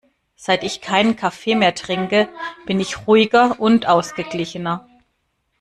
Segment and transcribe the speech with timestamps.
[0.35, 2.27] Seit ich keinen Kaffee mehr trinke,
[2.65, 4.89] bin ich ruhiger und ausgeglichener.